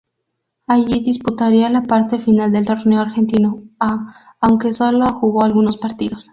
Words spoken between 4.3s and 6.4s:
aunque sólo jugó algunos partidos.